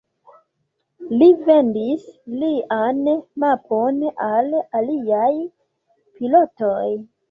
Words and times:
Li 1.19 1.27
vendis 1.49 2.07
lian 2.45 3.05
mapon 3.45 4.03
al 4.33 4.53
aliaj 4.83 5.33
pilotoj. 5.49 6.87